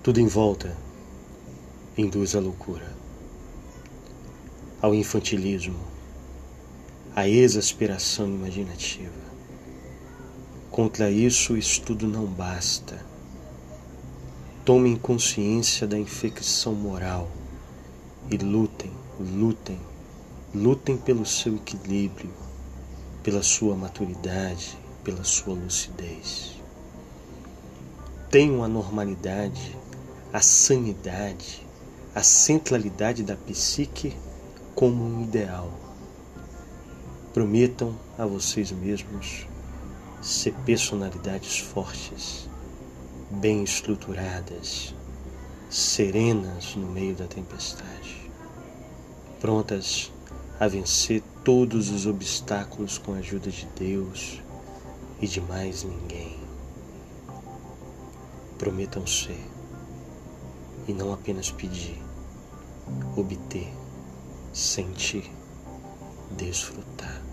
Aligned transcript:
Tudo 0.00 0.20
em 0.20 0.28
volta 0.28 0.74
induz 1.96 2.36
à 2.36 2.40
loucura, 2.40 2.96
ao 4.80 4.94
infantilismo, 4.94 5.80
à 7.16 7.28
exasperação 7.28 8.28
imaginativa. 8.28 9.10
Contra 10.70 11.10
isso, 11.10 11.54
o 11.54 11.58
estudo 11.58 12.06
não 12.06 12.26
basta. 12.26 13.04
Tomem 14.64 14.94
consciência 14.94 15.84
da 15.84 15.98
infecção 15.98 16.74
moral 16.74 17.28
e 18.30 18.36
lutem, 18.36 18.92
lutem, 19.18 19.80
lutem 20.54 20.96
pelo 20.96 21.26
seu 21.26 21.56
equilíbrio, 21.56 22.30
pela 23.24 23.42
sua 23.42 23.74
maturidade, 23.74 24.78
pela 25.02 25.24
sua 25.24 25.54
lucidez. 25.54 26.54
Tenham 28.30 28.62
a 28.62 28.68
normalidade, 28.68 29.76
a 30.30 30.42
sanidade, 30.42 31.66
a 32.14 32.22
centralidade 32.22 33.22
da 33.22 33.34
psique 33.34 34.14
como 34.74 35.02
um 35.02 35.22
ideal. 35.22 35.72
Prometam 37.32 37.98
a 38.18 38.26
vocês 38.26 38.70
mesmos 38.70 39.46
ser 40.20 40.52
personalidades 40.66 41.58
fortes, 41.60 42.46
bem 43.30 43.64
estruturadas, 43.64 44.94
serenas 45.70 46.76
no 46.76 46.88
meio 46.88 47.14
da 47.14 47.26
tempestade, 47.26 48.30
prontas 49.40 50.12
a 50.60 50.68
vencer 50.68 51.22
todos 51.42 51.88
os 51.88 52.04
obstáculos 52.04 52.98
com 52.98 53.14
a 53.14 53.18
ajuda 53.18 53.50
de 53.50 53.66
Deus 53.78 54.42
e 55.22 55.26
de 55.26 55.40
mais 55.40 55.84
ninguém. 55.84 56.36
Prometam 58.58 59.06
ser 59.06 59.57
e 60.88 60.92
não 60.94 61.12
apenas 61.12 61.52
pedir, 61.52 62.02
obter, 63.14 63.70
sentir, 64.52 65.30
desfrutar. 66.30 67.27